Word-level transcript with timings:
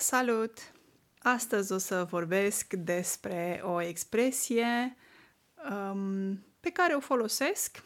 Salut! 0.00 0.58
Astăzi 1.18 1.72
o 1.72 1.78
să 1.78 2.04
vorbesc 2.04 2.72
despre 2.72 3.60
o 3.64 3.82
expresie 3.82 4.96
um, 5.70 6.44
pe 6.60 6.70
care 6.70 6.94
o 6.94 7.00
folosesc 7.00 7.82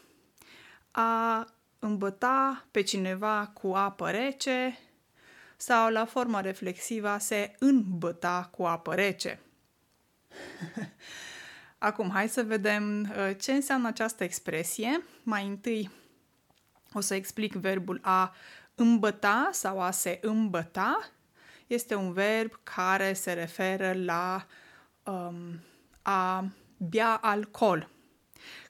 a 0.90 1.46
îmbăta 1.78 2.66
pe 2.70 2.82
cineva 2.82 3.50
cu 3.54 3.66
apă 3.66 4.10
rece 4.10 4.78
sau 5.56 5.90
la 5.90 6.04
forma 6.04 6.40
reflexivă 6.40 7.08
a 7.08 7.18
se 7.18 7.54
îmbăta 7.58 8.48
cu 8.52 8.62
apă 8.62 8.94
rece. 8.94 9.40
Acum, 11.78 12.10
hai 12.10 12.28
să 12.28 12.42
vedem 12.42 13.00
uh, 13.00 13.36
ce 13.40 13.52
înseamnă 13.52 13.88
această 13.88 14.24
expresie. 14.24 15.04
Mai 15.22 15.46
întâi 15.46 15.90
o 16.92 17.00
să 17.00 17.14
explic 17.14 17.52
verbul 17.52 17.98
a 18.02 18.34
îmbăta 18.74 19.48
sau 19.52 19.80
a 19.80 19.90
se 19.90 20.18
îmbăta 20.22 21.10
este 21.74 21.94
un 21.94 22.12
verb 22.12 22.60
care 22.62 23.12
se 23.12 23.32
referă 23.32 23.92
la 23.92 24.46
um, 25.02 25.60
a 26.02 26.44
bea 26.76 27.14
alcool. 27.14 27.88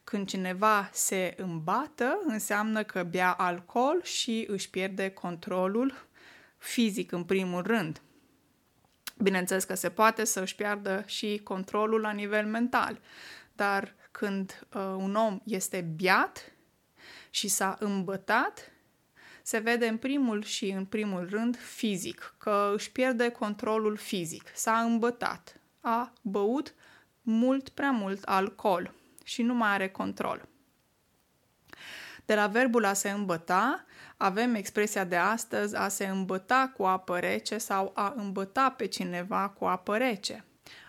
Când 0.05 0.29
cineva 0.29 0.91
se 0.93 1.35
îmbată, 1.37 2.21
înseamnă 2.27 2.83
că 2.83 3.03
bea 3.03 3.33
alcool 3.33 4.03
și 4.03 4.45
își 4.49 4.71
pierde 4.71 5.11
controlul 5.11 6.07
fizic 6.59 7.13
în 7.13 7.25
primul 7.25 7.63
rând. 7.63 8.01
Bineînțeles 9.19 9.65
că 9.65 9.75
se 9.75 9.91
poate 9.91 10.25
să 10.25 10.41
își 10.41 10.55
piardă 10.55 11.03
și 11.07 11.41
controlul 11.43 12.01
la 12.01 12.11
nivel 12.11 12.47
mental, 12.47 13.01
dar 13.53 13.95
când 14.11 14.67
uh, 14.75 14.83
un 14.83 15.15
om 15.15 15.41
este 15.45 15.81
biat 15.81 16.53
și 17.31 17.49
s-a 17.49 17.77
îmbătat, 17.81 18.73
se 19.47 19.59
vede 19.59 19.87
în 19.87 19.97
primul 19.97 20.43
și 20.43 20.71
în 20.71 20.85
primul 20.85 21.29
rând 21.31 21.57
fizic, 21.57 22.35
că 22.39 22.73
își 22.75 22.93
pierde 22.93 23.29
controlul 23.29 23.97
fizic, 23.97 24.51
s-a 24.55 24.79
îmbătat, 24.81 25.61
a 25.81 26.13
băut 26.23 26.75
mult 27.23 27.69
prea 27.69 27.91
mult 27.91 28.23
alcool 28.23 28.95
și 29.25 29.43
nu 29.43 29.55
mai 29.55 29.69
are 29.69 29.89
control. 29.89 30.49
De 32.25 32.35
la 32.35 32.47
verbul 32.47 32.85
a 32.85 32.93
se 32.93 33.11
îmbăta, 33.11 33.85
avem 34.17 34.55
expresia 34.55 35.05
de 35.05 35.17
astăzi 35.17 35.77
a 35.77 35.89
se 35.89 36.07
îmbăta 36.07 36.73
cu 36.77 36.83
apă 36.83 37.19
rece 37.19 37.59
sau 37.59 37.93
a 37.95 38.13
îmbăta 38.17 38.71
pe 38.71 38.87
cineva 38.87 39.49
cu 39.49 39.65
apă 39.65 39.97
rece. 39.97 40.45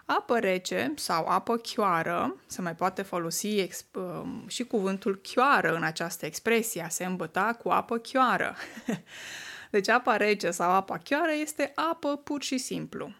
Apă 0.06 0.40
rece 0.40 0.94
sau 0.96 1.26
apă 1.28 1.58
chioară, 1.58 2.36
se 2.46 2.62
mai 2.62 2.76
poate 2.76 3.02
folosi 3.02 3.68
exp- 3.68 3.96
um, 3.96 4.48
și 4.48 4.64
cuvântul 4.64 5.16
chioară 5.16 5.76
în 5.76 5.84
această 5.84 6.26
expresie, 6.26 6.82
a 6.82 6.90
se 6.90 7.06
îmbăta 7.06 7.54
cu 7.54 7.70
apă 7.70 7.98
chioară. 7.98 8.56
deci 9.72 9.88
apa 9.88 10.18
rece 10.18 10.52
sau 10.52 10.72
apa 10.72 10.98
chioară 10.98 11.32
este 11.32 11.72
apă 11.76 12.18
pur 12.18 12.42
și 12.42 12.58
simplu. 12.58 13.14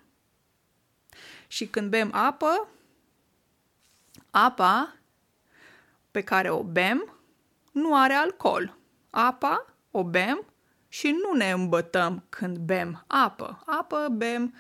Și 1.48 1.68
când 1.68 1.90
bem 1.90 2.10
apă, 2.14 2.68
apa 4.32 4.96
pe 6.12 6.22
care 6.22 6.50
o 6.50 6.64
bem 6.64 7.16
nu 7.72 7.96
are 7.96 8.14
alcool. 8.14 8.78
Apa 9.10 9.66
o 9.92 10.04
bem 10.04 10.46
și 10.88 11.18
nu 11.24 11.38
ne 11.38 11.52
îmbătăm 11.52 12.24
când 12.30 12.58
bem 12.58 13.04
apă. 13.08 13.64
Apă 13.66 14.08
bem 14.12 14.54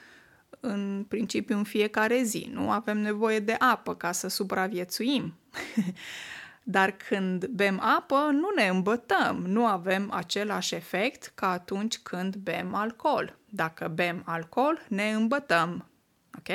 în 0.68 1.06
principiu 1.08 1.58
în 1.58 1.64
fiecare 1.64 2.24
zi. 2.24 2.50
Nu 2.52 2.72
avem 2.72 2.98
nevoie 2.98 3.40
de 3.40 3.56
apă 3.60 3.96
ca 3.96 4.12
să 4.12 4.28
supraviețuim. 4.28 5.34
Dar 6.68 6.92
când 6.92 7.46
bem 7.46 7.80
apă, 7.80 8.30
nu 8.32 8.48
ne 8.56 8.68
îmbătăm, 8.68 9.46
nu 9.48 9.66
avem 9.66 10.12
același 10.12 10.76
efect 10.76 11.32
ca 11.36 11.52
atunci 11.52 11.98
când 11.98 12.36
bem 12.36 12.74
alcool. 12.74 13.38
Dacă 13.50 13.88
bem 13.88 14.22
alcool, 14.26 14.86
ne 14.88 15.12
îmbătăm. 15.12 15.90
Ok? 16.38 16.48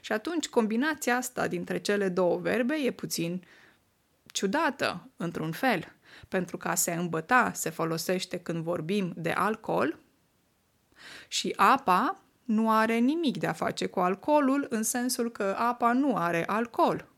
Și 0.00 0.12
atunci 0.12 0.48
combinația 0.48 1.16
asta 1.16 1.48
dintre 1.48 1.78
cele 1.78 2.08
două 2.08 2.38
verbe 2.38 2.74
e 2.74 2.90
puțin 2.90 3.44
ciudată, 4.26 5.08
într-un 5.16 5.52
fel. 5.52 5.92
Pentru 6.28 6.56
că 6.56 6.68
a 6.68 6.74
se 6.74 6.92
îmbăta 6.92 7.52
se 7.54 7.70
folosește 7.70 8.38
când 8.38 8.62
vorbim 8.62 9.12
de 9.16 9.30
alcool 9.30 9.98
și 11.28 11.52
apa 11.56 12.23
nu 12.44 12.70
are 12.70 12.96
nimic 12.96 13.36
de 13.36 13.46
a 13.46 13.52
face 13.52 13.86
cu 13.86 14.00
alcoolul, 14.00 14.66
în 14.70 14.82
sensul 14.82 15.30
că 15.30 15.56
apa 15.58 15.92
nu 15.92 16.16
are 16.16 16.44
alcool. 16.46 17.08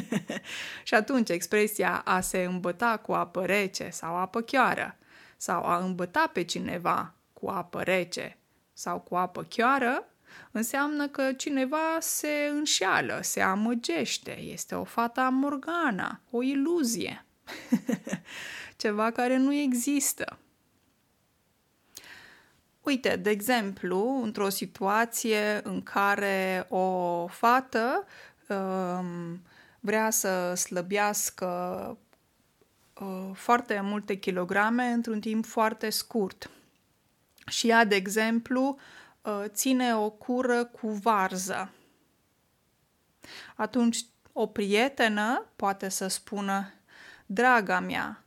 și 0.84 0.94
atunci 0.94 1.28
expresia 1.28 2.02
a 2.04 2.20
se 2.20 2.42
îmbăta 2.42 2.96
cu 2.96 3.12
apă 3.12 3.44
rece 3.44 3.88
sau 3.90 4.16
apă 4.16 4.40
chioară 4.40 4.96
sau 5.36 5.64
a 5.64 5.76
îmbăta 5.76 6.30
pe 6.32 6.42
cineva 6.42 7.14
cu 7.32 7.48
apă 7.48 7.82
rece 7.82 8.38
sau 8.72 9.00
cu 9.00 9.14
apă 9.14 9.42
chioară 9.42 10.06
înseamnă 10.50 11.08
că 11.08 11.32
cineva 11.32 11.98
se 12.00 12.50
înșeală, 12.50 13.18
se 13.22 13.40
amăgește, 13.40 14.40
este 14.40 14.74
o 14.74 14.84
fata 14.84 15.28
morgana, 15.28 16.20
o 16.30 16.42
iluzie, 16.42 17.26
ceva 18.76 19.10
care 19.10 19.36
nu 19.36 19.54
există. 19.54 20.38
Uite, 22.82 23.16
de 23.16 23.30
exemplu, 23.30 24.22
într-o 24.22 24.48
situație 24.48 25.60
în 25.62 25.82
care 25.82 26.66
o 26.68 27.26
fată 27.26 28.06
um, 28.48 29.42
vrea 29.80 30.10
să 30.10 30.54
slăbească 30.54 31.48
uh, 33.00 33.30
foarte 33.34 33.80
multe 33.80 34.14
kilograme 34.14 34.84
într-un 34.84 35.20
timp 35.20 35.46
foarte 35.46 35.90
scurt. 35.90 36.50
Și 37.46 37.68
ea, 37.68 37.84
de 37.84 37.94
exemplu, 37.94 38.78
uh, 39.22 39.44
ține 39.46 39.96
o 39.96 40.10
cură 40.10 40.64
cu 40.64 40.88
varză. 40.88 41.70
Atunci, 43.56 44.04
o 44.32 44.46
prietenă 44.46 45.46
poate 45.56 45.88
să 45.88 46.06
spună, 46.06 46.72
Draga 47.26 47.80
mea, 47.80 48.24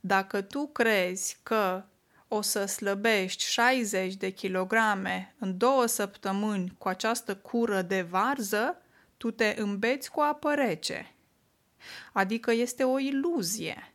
dacă 0.00 0.40
tu 0.40 0.66
crezi 0.66 1.38
că 1.42 1.84
o 2.32 2.40
să 2.40 2.64
slăbești 2.64 3.44
60 3.44 4.14
de 4.14 4.30
kilograme 4.30 5.34
în 5.38 5.56
două 5.56 5.86
săptămâni 5.86 6.74
cu 6.78 6.88
această 6.88 7.36
cură 7.36 7.82
de 7.82 8.02
varză, 8.02 8.82
tu 9.16 9.30
te 9.30 9.54
îmbeți 9.56 10.10
cu 10.10 10.20
apă 10.20 10.54
rece. 10.54 11.14
Adică 12.12 12.52
este 12.52 12.84
o 12.84 12.98
iluzie. 12.98 13.92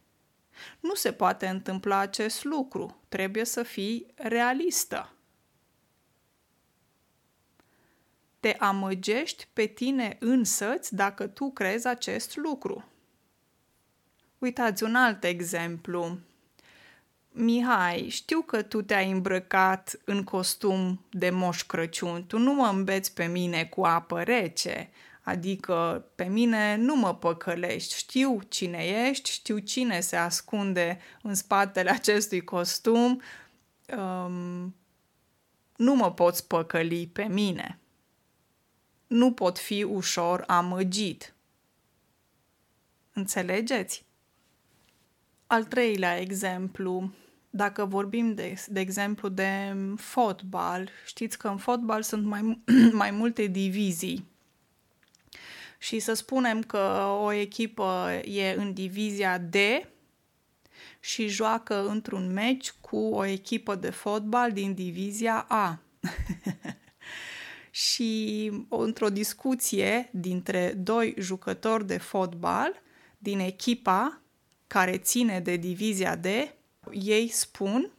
Nu 0.79 0.94
se 0.94 1.12
poate 1.12 1.47
întâmpla 1.47 1.97
acest 1.97 2.44
lucru. 2.44 3.01
Trebuie 3.09 3.46
să 3.46 3.63
fii 3.63 4.13
realistă. 4.16 5.13
Te 8.40 8.56
amăgești 8.59 9.47
pe 9.53 9.66
tine 9.66 10.17
însăți 10.19 10.96
dacă 10.96 11.28
tu 11.28 11.52
crezi 11.52 11.88
acest 11.88 12.35
lucru. 12.35 12.85
Uitați 14.38 14.84
un 14.84 14.96
alt 14.96 15.23
exemplu. 15.23 16.19
Mihai, 17.38 18.07
știu 18.09 18.41
că 18.41 18.62
tu 18.62 18.81
te-ai 18.81 19.12
îmbrăcat 19.12 20.00
în 20.03 20.23
costum 20.23 21.06
de 21.09 21.29
moș 21.29 21.63
Crăciun, 21.63 22.25
tu 22.28 22.38
nu 22.38 22.53
mă 22.53 22.68
îmbeți 22.68 23.13
pe 23.13 23.25
mine 23.25 23.66
cu 23.66 23.84
apă 23.84 24.23
rece, 24.23 24.90
adică 25.22 26.06
pe 26.16 26.23
mine 26.23 26.75
nu 26.75 26.96
mă 26.96 27.16
păcălești, 27.16 27.97
știu 27.97 28.41
cine 28.47 28.84
ești, 29.07 29.31
știu 29.31 29.57
cine 29.57 30.00
se 30.00 30.16
ascunde 30.16 31.00
în 31.22 31.35
spatele 31.35 31.90
acestui 31.90 32.44
costum, 32.44 33.22
um, 33.97 34.75
nu 35.75 35.96
mă 35.96 36.13
poți 36.13 36.47
păcăli 36.47 37.07
pe 37.07 37.23
mine. 37.23 37.79
Nu 39.07 39.31
pot 39.31 39.59
fi 39.59 39.84
ușor 39.84 40.44
amăgit. 40.47 41.35
Înțelegeți? 43.13 44.06
Al 45.47 45.63
treilea 45.63 46.19
exemplu, 46.19 47.12
dacă 47.55 47.85
vorbim 47.85 48.33
de, 48.33 48.66
de 48.67 48.79
exemplu 48.79 49.29
de 49.29 49.75
fotbal, 49.97 50.89
știți 51.05 51.38
că 51.38 51.47
în 51.47 51.57
fotbal 51.57 52.01
sunt 52.01 52.25
mai, 52.25 52.61
mai 53.02 53.11
multe 53.11 53.46
divizii. 53.46 54.25
Și 55.78 55.99
să 55.99 56.13
spunem 56.13 56.61
că 56.61 57.07
o 57.22 57.31
echipă 57.31 58.22
e 58.25 58.55
în 58.57 58.73
divizia 58.73 59.37
D 59.37 59.55
și 60.99 61.28
joacă 61.28 61.87
într-un 61.87 62.34
meci 62.34 62.72
cu 62.72 62.97
o 62.97 63.25
echipă 63.25 63.75
de 63.75 63.90
fotbal 63.90 64.52
din 64.52 64.73
divizia 64.73 65.46
A. 65.49 65.79
și 67.72 68.52
într-o 68.69 69.09
discuție 69.09 70.09
dintre 70.11 70.73
doi 70.78 71.13
jucători 71.17 71.87
de 71.87 71.97
fotbal 71.97 72.81
din 73.17 73.40
echipa 73.40 74.22
care 74.67 74.97
ține 74.97 75.40
de 75.40 75.55
divizia 75.55 76.16
D, 76.16 76.25
ei 76.91 77.28
spun 77.28 77.91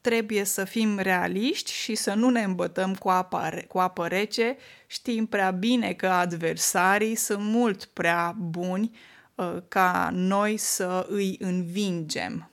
trebuie 0.00 0.44
să 0.44 0.64
fim 0.64 0.98
realiști 0.98 1.72
și 1.72 1.94
să 1.94 2.14
nu 2.14 2.30
ne 2.30 2.42
îmbătăm 2.42 2.94
cu 2.94 3.08
apă, 3.08 3.64
cu 3.68 3.78
apă 3.78 4.06
rece. 4.06 4.56
Știm 4.86 5.26
prea 5.26 5.50
bine 5.50 5.92
că 5.92 6.06
adversarii 6.06 7.14
sunt 7.14 7.42
mult 7.42 7.84
prea 7.84 8.36
buni 8.38 8.96
uh, 9.34 9.56
ca 9.68 10.10
noi 10.12 10.56
să 10.56 11.06
îi 11.08 11.36
învingem. 11.38 12.50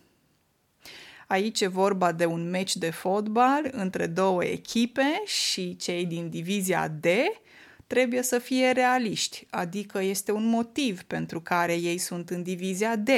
Aici 1.27 1.61
e 1.61 1.67
vorba 1.67 2.11
de 2.11 2.25
un 2.25 2.49
meci 2.49 2.75
de 2.75 2.89
fotbal 2.89 3.69
între 3.71 4.07
două 4.07 4.43
echipe 4.43 5.21
și 5.25 5.75
cei 5.75 6.05
din 6.05 6.29
divizia 6.29 6.87
D 6.87 7.05
trebuie 7.87 8.21
să 8.21 8.39
fie 8.39 8.71
realiști, 8.71 9.47
adică 9.49 10.01
este 10.01 10.31
un 10.31 10.45
motiv 10.45 11.03
pentru 11.03 11.41
care 11.41 11.73
ei 11.73 11.97
sunt 11.97 12.29
în 12.29 12.43
divizia 12.43 12.95
D, 12.95 13.09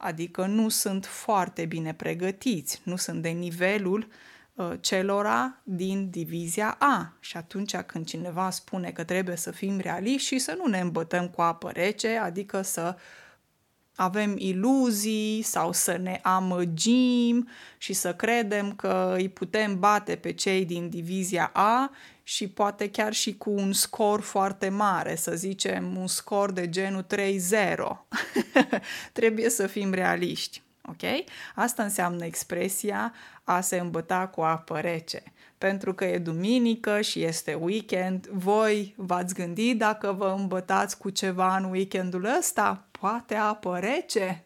adică 0.00 0.46
nu 0.46 0.68
sunt 0.68 1.06
foarte 1.06 1.64
bine 1.64 1.94
pregătiți, 1.94 2.80
nu 2.84 2.96
sunt 2.96 3.22
de 3.22 3.28
nivelul 3.28 4.08
uh, 4.54 4.72
celora 4.80 5.60
din 5.62 6.10
divizia 6.10 6.76
A. 6.78 7.12
Și 7.20 7.36
atunci 7.36 7.76
când 7.76 8.06
cineva 8.06 8.50
spune 8.50 8.90
că 8.90 9.04
trebuie 9.04 9.36
să 9.36 9.50
fim 9.50 9.78
realiști 9.78 10.26
și 10.26 10.38
să 10.38 10.54
nu 10.58 10.66
ne 10.70 10.80
îmbătăm 10.80 11.28
cu 11.28 11.40
apă 11.40 11.70
rece, 11.70 12.16
adică 12.16 12.62
să 12.62 12.96
avem 14.00 14.34
iluzii 14.38 15.42
sau 15.42 15.72
să 15.72 15.96
ne 15.96 16.20
amăgim 16.22 17.48
și 17.78 17.92
să 17.92 18.14
credem 18.14 18.72
că 18.72 19.14
îi 19.16 19.28
putem 19.28 19.78
bate 19.78 20.16
pe 20.16 20.32
cei 20.32 20.64
din 20.64 20.88
divizia 20.88 21.50
A 21.52 21.90
și 22.22 22.48
poate 22.48 22.90
chiar 22.90 23.12
și 23.12 23.36
cu 23.36 23.50
un 23.50 23.72
scor 23.72 24.20
foarte 24.20 24.68
mare, 24.68 25.14
să 25.14 25.34
zicem 25.34 25.96
un 25.96 26.06
scor 26.06 26.52
de 26.52 26.68
genul 26.68 27.06
3-0. 27.14 27.16
Trebuie 29.12 29.48
să 29.48 29.66
fim 29.66 29.92
realiști. 29.92 30.62
Ok? 30.88 31.24
Asta 31.54 31.82
înseamnă 31.82 32.24
expresia 32.24 33.12
a 33.44 33.60
se 33.60 33.78
îmbăta 33.78 34.26
cu 34.26 34.40
apă 34.40 34.78
rece. 34.78 35.22
Pentru 35.58 35.94
că 35.94 36.04
e 36.04 36.18
duminică 36.18 37.00
și 37.00 37.22
este 37.22 37.54
weekend, 37.54 38.26
voi 38.26 38.94
v-ați 38.96 39.34
gândit 39.34 39.78
dacă 39.78 40.12
vă 40.12 40.34
îmbătați 40.38 40.98
cu 40.98 41.10
ceva 41.10 41.56
în 41.56 41.64
weekendul 41.64 42.36
ăsta? 42.38 42.84
Poate 43.00 43.34
apă 43.34 43.78
rece? 43.78 44.44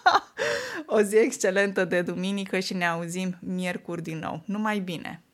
o 0.86 1.00
zi 1.00 1.16
excelentă 1.16 1.84
de 1.84 2.02
duminică 2.02 2.58
și 2.58 2.74
ne 2.74 2.86
auzim 2.86 3.38
miercuri 3.40 4.02
din 4.02 4.18
nou. 4.18 4.42
Numai 4.46 4.78
bine! 4.78 5.25